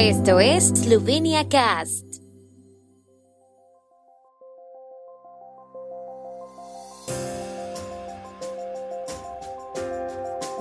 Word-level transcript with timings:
Esto 0.00 0.38
es 0.38 0.68
Slovenia 0.68 1.48
Cast. 1.48 2.04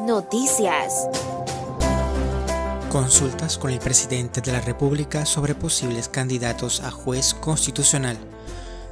Noticias. 0.07 1.07
Consultas 2.89 3.59
con 3.59 3.69
el 3.69 3.77
presidente 3.77 4.41
de 4.41 4.51
la 4.51 4.61
República 4.61 5.23
sobre 5.27 5.53
posibles 5.53 6.09
candidatos 6.09 6.81
a 6.81 6.89
juez 6.89 7.35
constitucional. 7.35 8.17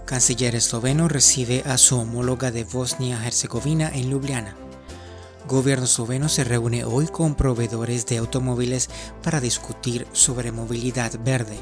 Canciller 0.05 0.53
esloveno 0.53 1.07
recibe 1.07 1.63
a 1.65 1.79
su 1.79 1.97
homóloga 1.97 2.51
de 2.51 2.65
Bosnia-Herzegovina 2.65 3.89
en 3.95 4.11
Ljubljana. 4.11 4.55
Gobierno 5.47 5.85
esloveno 5.85 6.27
se 6.27 6.43
reúne 6.43 6.85
hoy 6.85 7.05
con 7.05 7.35
proveedores 7.35 8.07
de 8.07 8.17
automóviles 8.17 8.89
para 9.21 9.39
discutir 9.39 10.07
sobre 10.11 10.51
movilidad 10.51 11.11
verde. 11.23 11.59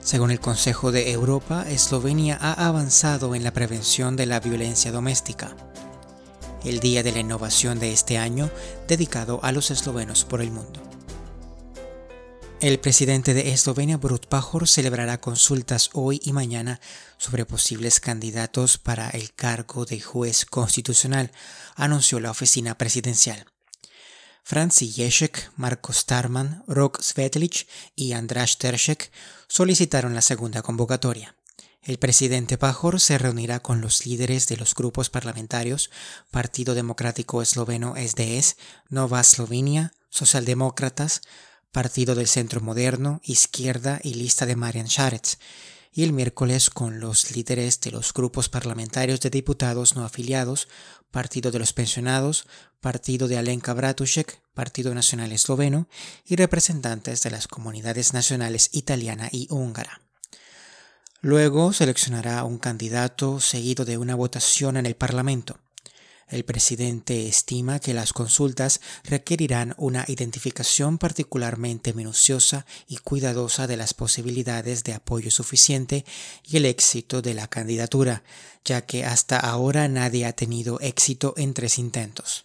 Según 0.00 0.32
el 0.32 0.40
Consejo 0.40 0.90
de 0.90 1.12
Europa, 1.12 1.64
Eslovenia 1.68 2.36
ha 2.40 2.66
avanzado 2.66 3.36
en 3.36 3.44
la 3.44 3.52
prevención 3.52 4.16
de 4.16 4.26
la 4.26 4.40
violencia 4.40 4.90
doméstica. 4.90 5.54
El 6.64 6.80
Día 6.80 7.04
de 7.04 7.12
la 7.12 7.20
Innovación 7.20 7.78
de 7.78 7.92
este 7.92 8.18
año, 8.18 8.50
dedicado 8.88 9.38
a 9.44 9.52
los 9.52 9.70
eslovenos 9.70 10.24
por 10.24 10.40
el 10.40 10.50
mundo. 10.50 10.87
El 12.60 12.80
presidente 12.80 13.34
de 13.34 13.52
Eslovenia, 13.52 13.98
Borut 13.98 14.26
Pajor, 14.26 14.66
celebrará 14.66 15.20
consultas 15.20 15.90
hoy 15.92 16.20
y 16.24 16.32
mañana 16.32 16.80
sobre 17.16 17.46
posibles 17.46 18.00
candidatos 18.00 18.78
para 18.78 19.10
el 19.10 19.32
cargo 19.32 19.84
de 19.84 20.00
juez 20.00 20.44
constitucional, 20.44 21.30
anunció 21.76 22.18
la 22.18 22.32
oficina 22.32 22.76
presidencial. 22.76 23.46
Franci 24.42 24.90
Ješek, 24.90 25.52
Marko 25.54 25.92
Starman, 25.92 26.64
Rok 26.66 27.00
Svetlic 27.00 27.68
y 27.94 28.14
Andras 28.14 28.58
Teršek 28.58 29.12
solicitaron 29.46 30.16
la 30.16 30.22
segunda 30.22 30.60
convocatoria. 30.60 31.36
El 31.82 31.98
presidente 31.98 32.58
Pajor 32.58 32.98
se 32.98 33.18
reunirá 33.18 33.60
con 33.60 33.80
los 33.80 34.04
líderes 34.04 34.48
de 34.48 34.56
los 34.56 34.74
grupos 34.74 35.10
parlamentarios 35.10 35.90
Partido 36.32 36.74
Democrático 36.74 37.40
Esloveno 37.40 37.94
SDS, 37.94 38.56
Nova 38.88 39.22
Slovenia, 39.22 39.92
Socialdemócratas, 40.10 41.22
Partido 41.72 42.14
del 42.14 42.26
Centro 42.26 42.60
Moderno, 42.60 43.20
Izquierda 43.22 44.00
y 44.02 44.14
lista 44.14 44.46
de 44.46 44.56
Marian 44.56 44.88
Šarec, 44.88 45.38
y 45.92 46.04
el 46.04 46.12
miércoles 46.12 46.70
con 46.70 47.00
los 47.00 47.30
líderes 47.34 47.80
de 47.80 47.90
los 47.90 48.12
grupos 48.12 48.48
parlamentarios 48.48 49.20
de 49.20 49.30
diputados 49.30 49.96
no 49.96 50.04
afiliados, 50.04 50.68
Partido 51.10 51.50
de 51.50 51.58
los 51.58 51.72
Pensionados, 51.72 52.46
Partido 52.80 53.28
de 53.28 53.38
Alenka 53.38 53.74
Bratušek, 53.74 54.40
Partido 54.54 54.94
Nacional 54.94 55.32
Esloveno 55.32 55.88
y 56.24 56.36
representantes 56.36 57.22
de 57.22 57.30
las 57.30 57.48
comunidades 57.48 58.12
nacionales 58.12 58.70
italiana 58.72 59.28
y 59.32 59.48
húngara. 59.50 60.02
Luego 61.20 61.72
seleccionará 61.72 62.44
un 62.44 62.58
candidato 62.58 63.40
seguido 63.40 63.84
de 63.84 63.98
una 63.98 64.14
votación 64.14 64.76
en 64.76 64.86
el 64.86 64.94
Parlamento. 64.94 65.58
El 66.28 66.44
presidente 66.44 67.26
estima 67.26 67.78
que 67.78 67.94
las 67.94 68.12
consultas 68.12 68.82
requerirán 69.04 69.74
una 69.78 70.04
identificación 70.08 70.98
particularmente 70.98 71.94
minuciosa 71.94 72.66
y 72.86 72.98
cuidadosa 72.98 73.66
de 73.66 73.78
las 73.78 73.94
posibilidades 73.94 74.84
de 74.84 74.92
apoyo 74.92 75.30
suficiente 75.30 76.04
y 76.44 76.58
el 76.58 76.66
éxito 76.66 77.22
de 77.22 77.32
la 77.32 77.48
candidatura, 77.48 78.24
ya 78.62 78.82
que 78.82 79.06
hasta 79.06 79.38
ahora 79.38 79.88
nadie 79.88 80.26
ha 80.26 80.34
tenido 80.34 80.78
éxito 80.80 81.32
en 81.38 81.54
tres 81.54 81.78
intentos. 81.78 82.44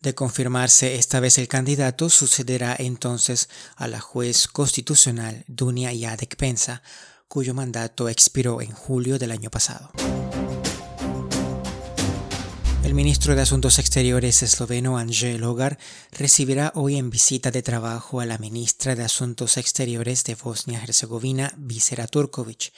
De 0.00 0.14
confirmarse 0.14 0.94
esta 0.94 1.18
vez 1.18 1.36
el 1.38 1.48
candidato, 1.48 2.08
sucederá 2.10 2.76
entonces 2.78 3.48
a 3.74 3.88
la 3.88 4.00
juez 4.00 4.46
constitucional 4.46 5.44
Dunia 5.48 5.92
Yadek 5.92 6.36
Pensa, 6.36 6.82
cuyo 7.26 7.54
mandato 7.54 8.08
expiró 8.08 8.60
en 8.62 8.70
julio 8.70 9.18
del 9.18 9.32
año 9.32 9.50
pasado. 9.50 9.90
El 12.90 12.96
ministro 12.96 13.36
de 13.36 13.42
Asuntos 13.42 13.78
Exteriores 13.78 14.42
esloveno 14.42 14.98
Angel 14.98 15.40
Logar 15.40 15.78
recibirá 16.10 16.72
hoy 16.74 16.96
en 16.96 17.08
visita 17.08 17.52
de 17.52 17.62
trabajo 17.62 18.18
a 18.18 18.26
la 18.26 18.36
ministra 18.36 18.96
de 18.96 19.04
Asuntos 19.04 19.58
Exteriores 19.58 20.24
de 20.24 20.34
Bosnia-Herzegovina, 20.34 21.54
Visera 21.56 22.08
Turkovic. 22.08 22.72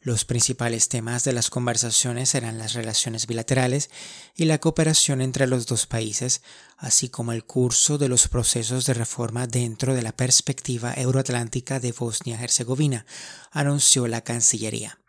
Los 0.00 0.24
principales 0.24 0.88
temas 0.88 1.24
de 1.24 1.32
las 1.32 1.50
conversaciones 1.50 2.28
serán 2.28 2.56
las 2.56 2.74
relaciones 2.74 3.26
bilaterales 3.26 3.90
y 4.36 4.44
la 4.44 4.58
cooperación 4.58 5.20
entre 5.20 5.48
los 5.48 5.66
dos 5.66 5.86
países, 5.86 6.40
así 6.76 7.08
como 7.08 7.32
el 7.32 7.42
curso 7.42 7.98
de 7.98 8.08
los 8.08 8.28
procesos 8.28 8.86
de 8.86 8.94
reforma 8.94 9.48
dentro 9.48 9.92
de 9.92 10.02
la 10.02 10.12
perspectiva 10.12 10.94
euroatlántica 10.94 11.80
de 11.80 11.90
Bosnia-Herzegovina, 11.90 13.06
anunció 13.50 14.06
la 14.06 14.20
Cancillería. 14.20 15.00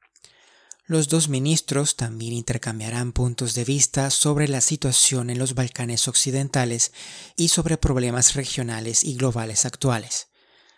Los 0.90 1.08
dos 1.08 1.30
ministros 1.30 1.98
también 1.98 2.34
intercambiarán 2.34 3.12
puntos 3.12 3.54
de 3.54 3.64
vista 3.64 4.10
sobre 4.10 4.48
la 4.48 4.60
situación 4.60 5.30
en 5.30 5.38
los 5.38 5.54
Balcanes 5.54 6.08
occidentales 6.08 6.94
y 7.38 7.50
sobre 7.50 7.78
problemas 7.78 8.34
regionales 8.34 9.04
y 9.04 9.14
globales 9.14 9.66
actuales. 9.66 10.30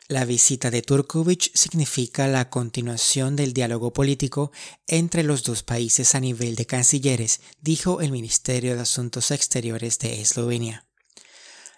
La 0.09 0.25
visita 0.25 0.69
de 0.69 0.81
Turkovic 0.81 1.55
significa 1.55 2.27
la 2.27 2.49
continuación 2.49 3.37
del 3.37 3.53
diálogo 3.53 3.93
político 3.93 4.51
entre 4.85 5.23
los 5.23 5.43
dos 5.43 5.63
países 5.63 6.13
a 6.13 6.19
nivel 6.19 6.55
de 6.55 6.65
cancilleres, 6.65 7.39
dijo 7.61 8.01
el 8.01 8.11
Ministerio 8.11 8.75
de 8.75 8.81
Asuntos 8.81 9.31
Exteriores 9.31 9.97
de 9.99 10.19
Eslovenia. 10.19 10.90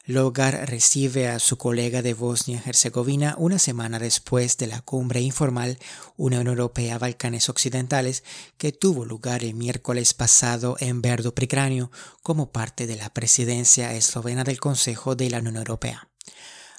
Logar 0.05 0.69
recibe 0.69 1.29
a 1.29 1.39
su 1.39 1.57
colega 1.57 2.01
de 2.01 2.13
Bosnia-Herzegovina 2.13 3.35
una 3.37 3.57
semana 3.57 3.99
después 3.99 4.57
de 4.57 4.67
la 4.67 4.81
cumbre 4.81 5.21
informal 5.21 5.79
Unión 6.17 6.47
Europea-Balcanes 6.47 7.47
Occidentales 7.47 8.25
que 8.57 8.73
tuvo 8.73 9.05
lugar 9.05 9.45
el 9.45 9.53
miércoles 9.53 10.13
pasado 10.13 10.75
en 10.81 11.01
Verdo 11.01 11.33
Pricranio 11.33 11.89
como 12.21 12.51
parte 12.51 12.85
de 12.85 12.97
la 12.97 13.13
presidencia 13.13 13.93
eslovena 13.93 14.43
del 14.43 14.59
Consejo 14.59 15.15
de 15.15 15.29
la 15.29 15.39
Unión 15.39 15.55
Europea. 15.55 16.09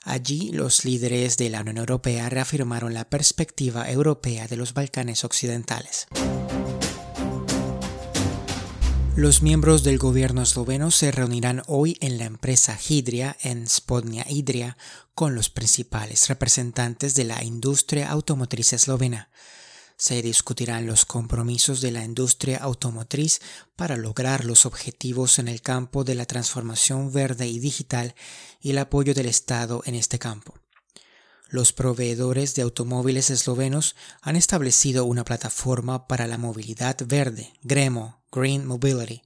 Allí 0.03 0.51
los 0.53 0.85
líderes 0.85 1.39
de 1.39 1.49
la 1.49 1.63
Unión 1.63 1.79
Europea 1.79 2.29
reafirmaron 2.29 2.93
la 2.93 3.09
perspectiva 3.09 3.91
europea 3.91 4.49
de 4.49 4.59
los 4.59 4.75
Balcanes 4.75 5.25
Occidentales. 5.25 6.09
Los 9.17 9.43
miembros 9.43 9.85
del 9.85 9.99
gobierno 9.99 10.43
esloveno 10.43 10.91
se 10.91 11.13
reunirán 11.13 11.63
hoy 11.69 11.97
en 12.01 12.19
la 12.19 12.25
empresa 12.25 12.77
Hidria 12.89 13.37
en 13.43 13.69
Spodnia 13.69 14.27
Idria 14.29 14.77
con 15.15 15.37
los 15.37 15.51
principales 15.51 16.27
representantes 16.27 17.15
de 17.15 17.23
la 17.23 17.45
industria 17.45 18.11
automotriz 18.11 18.73
eslovena. 18.73 19.31
Se 19.97 20.21
discutirán 20.21 20.87
los 20.87 21.05
compromisos 21.05 21.81
de 21.81 21.93
la 21.93 22.05
industria 22.05 22.59
automotriz 22.59 23.41
para 23.77 23.97
lograr 23.97 24.45
los 24.45 24.67
objetivos 24.67 25.39
en 25.39 25.47
el 25.47 25.63
campo 25.63 26.03
de 26.03 26.17
la 26.17 26.27
transformación 26.27 27.13
verde 27.13 27.47
y 27.47 27.61
digital 27.61 28.17
y 28.61 28.71
el 28.71 28.79
apoyo 28.79 29.15
del 29.15 29.27
Estado 29.27 29.83
en 29.87 29.95
este 29.95 30.19
campo. 30.19 30.64
Los 31.55 31.73
proveedores 31.73 32.57
de 32.57 32.63
automóviles 32.63 33.31
eslovenos 33.31 33.95
han 34.23 34.35
establecido 34.35 35.05
una 35.05 35.25
plataforma 35.25 36.09
para 36.09 36.27
la 36.27 36.37
movilidad 36.37 36.97
verde, 37.07 37.53
Gremo, 37.63 38.25
Green 38.33 38.67
Mobility. 38.67 39.23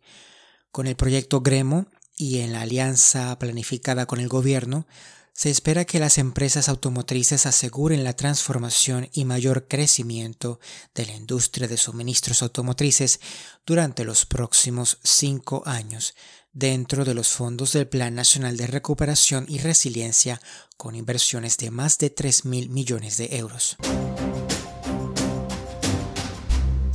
Con 0.71 0.87
el 0.87 0.95
proyecto 0.95 1.41
Gremo 1.41 1.87
y 2.15 2.41
en 2.41 2.53
la 2.53 2.61
alianza 2.61 3.39
planificada 3.39 4.05
con 4.05 4.21
el 4.21 4.29
gobierno, 4.29 4.87
se 5.33 5.49
espera 5.49 5.87
que 5.87 6.01
las 6.01 6.19
empresas 6.19 6.69
automotrices 6.69 7.47
aseguren 7.47 8.05
la 8.05 8.13
transformación 8.13 9.09
y 9.15 9.25
mayor 9.25 9.67
crecimiento 9.67 10.61
de 10.95 11.07
la 11.07 11.15
industria 11.15 11.67
de 11.67 11.79
suministros 11.79 12.43
automotrices 12.43 13.21
durante 13.65 14.05
los 14.05 14.27
próximos 14.27 14.99
cinco 15.03 15.63
años, 15.65 16.15
dentro 16.53 17.05
de 17.05 17.15
los 17.15 17.29
fondos 17.29 17.73
del 17.73 17.89
Plan 17.89 18.15
Nacional 18.15 18.57
de 18.57 18.67
Recuperación 18.67 19.47
y 19.49 19.59
Resiliencia, 19.59 20.41
con 20.77 20.95
inversiones 20.95 21.57
de 21.57 21.71
más 21.71 21.99
de 21.99 22.11
3 22.11 22.45
mil 22.45 22.71
millones 22.71 23.17
de 23.17 23.37
euros. 23.37 23.77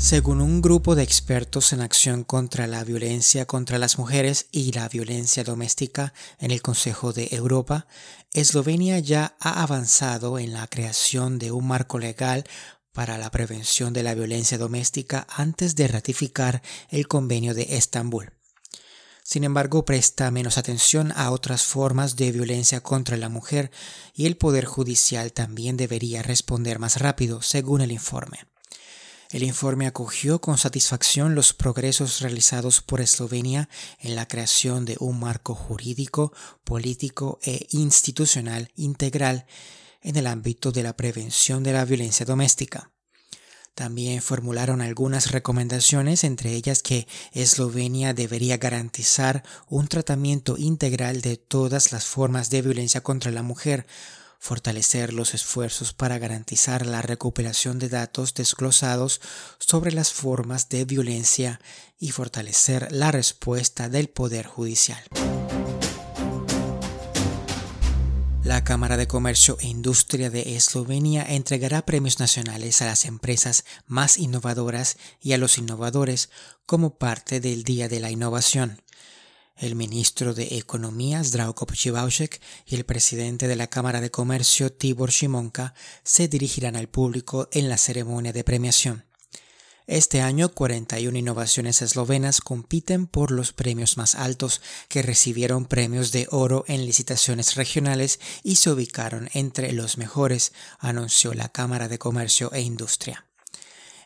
Según 0.03 0.41
un 0.41 0.61
grupo 0.61 0.95
de 0.95 1.03
expertos 1.03 1.71
en 1.71 1.79
acción 1.79 2.25
contra 2.25 2.67
la 2.67 2.83
violencia 2.83 3.45
contra 3.45 3.77
las 3.77 3.97
mujeres 3.97 4.47
y 4.51 4.73
la 4.73 4.89
violencia 4.89 5.45
doméstica 5.45 6.13
en 6.39 6.51
el 6.51 6.61
Consejo 6.61 7.13
de 7.13 7.29
Europa, 7.31 7.87
Eslovenia 8.33 8.99
ya 8.99 9.37
ha 9.39 9.63
avanzado 9.63 10.39
en 10.39 10.51
la 10.51 10.67
creación 10.67 11.39
de 11.39 11.53
un 11.53 11.67
marco 11.67 11.99
legal 11.99 12.43
para 12.91 13.17
la 13.17 13.31
prevención 13.31 13.93
de 13.93 14.03
la 14.03 14.13
violencia 14.13 14.57
doméstica 14.57 15.25
antes 15.29 15.77
de 15.77 15.87
ratificar 15.87 16.61
el 16.89 17.07
convenio 17.07 17.53
de 17.53 17.77
Estambul. 17.77 18.33
Sin 19.23 19.45
embargo, 19.45 19.85
presta 19.85 20.29
menos 20.31 20.57
atención 20.57 21.13
a 21.15 21.31
otras 21.31 21.63
formas 21.63 22.17
de 22.17 22.31
violencia 22.31 22.81
contra 22.81 23.15
la 23.15 23.29
mujer 23.29 23.71
y 24.13 24.25
el 24.25 24.35
Poder 24.35 24.65
Judicial 24.65 25.31
también 25.31 25.77
debería 25.77 26.21
responder 26.21 26.77
más 26.77 26.99
rápido, 26.99 27.41
según 27.41 27.81
el 27.81 27.91
informe. 27.93 28.39
El 29.31 29.41
informe 29.41 29.87
acogió 29.87 30.41
con 30.41 30.59
satisfacción 30.59 31.33
los 31.33 31.53
progresos 31.53 32.19
realizados 32.19 32.81
por 32.81 33.01
Eslovenia 33.01 33.67
en 33.99 34.15
la 34.15 34.27
creación 34.27 34.85
de 34.85 34.95
un 34.99 35.19
marco 35.19 35.55
jurídico, 35.55 36.33
político 36.63 37.39
e 37.41 37.65
institucional 37.71 38.71
integral 38.75 39.47
en 40.01 40.17
el 40.17 40.27
ámbito 40.27 40.71
de 40.71 40.83
la 40.83 40.95
prevención 40.95 41.63
de 41.63 41.73
la 41.73 41.83
violencia 41.83 42.27
doméstica. 42.27 42.92
También 43.75 44.21
formularon 44.21 44.81
algunas 44.81 45.31
recomendaciones, 45.31 46.23
entre 46.23 46.53
ellas 46.53 46.83
que 46.83 47.07
Eslovenia 47.31 48.13
debería 48.13 48.57
garantizar 48.57 49.43
un 49.67 49.87
tratamiento 49.87 50.57
integral 50.57 51.21
de 51.21 51.37
todas 51.37 51.91
las 51.91 52.05
formas 52.05 52.51
de 52.51 52.61
violencia 52.61 53.01
contra 53.01 53.31
la 53.31 53.41
mujer, 53.41 53.87
fortalecer 54.37 55.11
los 55.13 55.33
esfuerzos 55.33 55.93
para 55.93 56.19
garantizar 56.19 56.85
la 56.85 57.01
recuperación 57.01 57.79
de 57.79 57.89
datos 57.89 58.35
desglosados 58.35 59.21
sobre 59.57 59.91
las 59.91 60.13
formas 60.13 60.69
de 60.69 60.85
violencia 60.85 61.59
y 61.97 62.11
fortalecer 62.11 62.91
la 62.91 63.11
respuesta 63.11 63.89
del 63.89 64.09
Poder 64.09 64.45
Judicial. 64.45 65.01
La 68.53 68.63
Cámara 68.63 68.97
de 68.97 69.07
Comercio 69.07 69.57
e 69.61 69.65
Industria 69.65 70.29
de 70.29 70.55
Eslovenia 70.55 71.25
entregará 71.27 71.87
premios 71.87 72.19
nacionales 72.19 72.83
a 72.83 72.85
las 72.85 73.05
empresas 73.05 73.65
más 73.87 74.19
innovadoras 74.19 74.97
y 75.19 75.33
a 75.33 75.39
los 75.39 75.57
innovadores 75.57 76.29
como 76.67 76.99
parte 76.99 77.39
del 77.39 77.63
Día 77.63 77.89
de 77.89 77.99
la 77.99 78.11
Innovación. 78.11 78.83
El 79.57 79.73
ministro 79.73 80.35
de 80.35 80.59
Economía, 80.59 81.23
Zdravko 81.23 81.65
Pochivaushek, 81.65 82.39
y 82.67 82.75
el 82.75 82.83
presidente 82.83 83.47
de 83.47 83.55
la 83.55 83.71
Cámara 83.71 84.01
de 84.01 84.11
Comercio, 84.11 84.71
Tibor 84.71 85.09
Shimonka, 85.09 85.73
se 86.03 86.27
dirigirán 86.27 86.75
al 86.75 86.89
público 86.89 87.49
en 87.53 87.69
la 87.69 87.77
ceremonia 87.77 88.33
de 88.33 88.43
premiación. 88.43 89.03
Este 89.85 90.21
año, 90.21 90.49
41 90.49 91.17
innovaciones 91.17 91.81
eslovenas 91.81 92.39
compiten 92.39 93.05
por 93.05 93.31
los 93.31 93.51
premios 93.51 93.97
más 93.97 94.15
altos, 94.15 94.61
que 94.87 95.01
recibieron 95.01 95.65
premios 95.65 96.13
de 96.13 96.27
oro 96.31 96.63
en 96.67 96.85
licitaciones 96.85 97.55
regionales 97.55 98.21
y 98.43 98.55
se 98.55 98.71
ubicaron 98.71 99.29
entre 99.33 99.73
los 99.73 99.97
mejores, 99.97 100.53
anunció 100.79 101.33
la 101.33 101.49
Cámara 101.49 101.89
de 101.89 101.99
Comercio 101.99 102.53
e 102.53 102.61
Industria. 102.61 103.25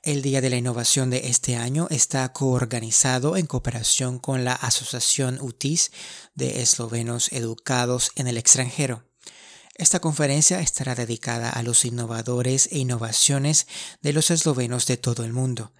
El 0.01 0.23
Día 0.23 0.41
de 0.41 0.49
la 0.49 0.55
Innovación 0.55 1.11
de 1.11 1.27
este 1.27 1.57
año 1.57 1.87
está 1.91 2.31
coorganizado 2.33 3.37
en 3.37 3.45
cooperación 3.45 4.17
con 4.17 4.45
la 4.45 4.53
Asociación 4.53 5.37
UTIS 5.41 5.91
de 6.33 6.61
Eslovenos 6.61 7.31
Educados 7.33 8.11
en 8.15 8.27
el 8.27 8.37
extranjero. 8.37 9.03
Esta 9.77 9.99
conferencia 9.99 10.59
estará 10.59 10.95
dedicada 10.95 11.51
a 11.51 11.61
los 11.61 11.85
innovadores 11.85 12.67
e 12.71 12.79
innovaciones 12.79 13.67
de 14.01 14.11
los 14.11 14.31
eslovenos 14.31 14.87
de 14.87 14.97
todo 14.97 15.23
el 15.23 15.33
mundo. 15.33 15.71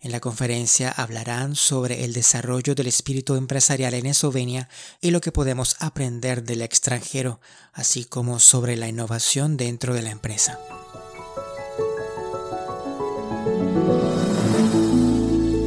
En 0.00 0.12
la 0.12 0.20
conferencia 0.20 0.90
hablarán 0.90 1.54
sobre 1.54 2.04
el 2.04 2.14
desarrollo 2.14 2.74
del 2.74 2.86
espíritu 2.86 3.36
empresarial 3.36 3.92
en 3.94 4.06
Eslovenia 4.06 4.68
y 5.00 5.10
lo 5.10 5.20
que 5.20 5.32
podemos 5.32 5.76
aprender 5.78 6.42
del 6.42 6.62
extranjero, 6.62 7.40
así 7.74 8.04
como 8.04 8.40
sobre 8.40 8.76
la 8.76 8.88
innovación 8.88 9.58
dentro 9.58 9.92
de 9.92 10.02
la 10.02 10.10
empresa. 10.10 10.58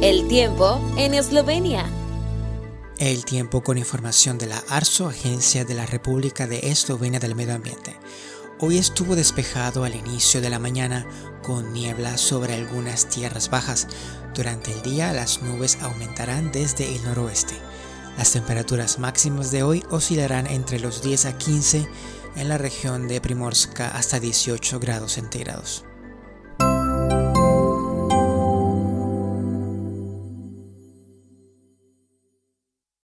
El 0.02 0.26
tiempo 0.28 0.80
en 0.96 1.14
Eslovenia. 1.14 1.88
El 2.98 3.24
tiempo 3.24 3.62
con 3.62 3.78
información 3.78 4.38
de 4.38 4.48
la 4.48 4.58
ARSO, 4.68 5.06
Agencia 5.06 5.64
de 5.64 5.76
la 5.76 5.86
República 5.86 6.48
de 6.48 6.58
Eslovenia 6.68 7.20
del 7.20 7.36
Medio 7.36 7.54
Ambiente. 7.54 7.96
Hoy 8.58 8.76
estuvo 8.76 9.14
despejado 9.14 9.84
al 9.84 9.94
inicio 9.94 10.40
de 10.40 10.50
la 10.50 10.58
mañana 10.58 11.06
con 11.44 11.72
niebla 11.72 12.18
sobre 12.18 12.54
algunas 12.54 13.08
tierras 13.08 13.50
bajas. 13.50 13.86
Durante 14.34 14.72
el 14.72 14.82
día 14.82 15.12
las 15.12 15.42
nubes 15.42 15.78
aumentarán 15.80 16.50
desde 16.50 16.92
el 16.92 17.04
noroeste. 17.04 17.54
Las 18.16 18.32
temperaturas 18.32 18.98
máximas 18.98 19.52
de 19.52 19.62
hoy 19.62 19.84
oscilarán 19.90 20.48
entre 20.48 20.80
los 20.80 21.00
10 21.00 21.26
a 21.26 21.38
15 21.38 21.88
en 22.34 22.48
la 22.48 22.58
región 22.58 23.06
de 23.06 23.20
Primorska 23.20 23.90
hasta 23.90 24.18
18 24.18 24.80
grados 24.80 25.12
centígrados. 25.12 25.84